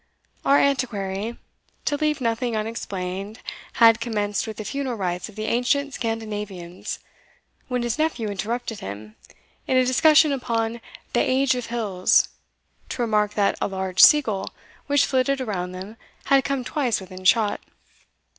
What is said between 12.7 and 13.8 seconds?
to remark that a